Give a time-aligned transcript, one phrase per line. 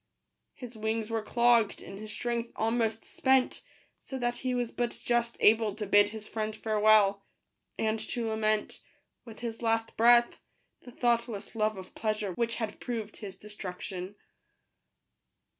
[0.55, 3.61] His wings were clogged, and his strength almost spent;
[3.99, 7.23] so that he was but just able to bid his friend farewell,
[7.77, 8.79] and to lament,
[9.25, 10.39] with his last breath,
[10.81, 14.15] the thoughtless love of pleasure which had proved his destruction.